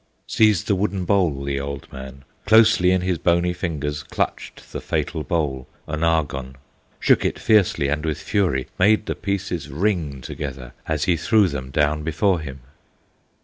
Seized 0.25 0.65
the 0.65 0.73
wooden 0.73 1.05
bowl 1.05 1.43
the 1.43 1.59
old 1.59 1.85
man, 1.93 2.23
Closely 2.47 2.89
in 2.89 3.01
his 3.01 3.19
bony 3.19 3.53
fingers 3.53 4.01
Clutched 4.01 4.71
the 4.71 4.81
fatal 4.81 5.23
bowl, 5.23 5.67
Onagon, 5.87 6.55
Shook 6.99 7.23
it 7.23 7.37
fiercely 7.37 7.87
and 7.87 8.03
with 8.03 8.19
fury, 8.19 8.65
Made 8.79 9.05
the 9.05 9.13
pieces 9.13 9.69
ring 9.69 10.19
together 10.19 10.73
As 10.87 11.03
he 11.03 11.15
threw 11.15 11.47
them 11.47 11.69
down 11.69 12.01
before 12.01 12.39
him. 12.39 12.61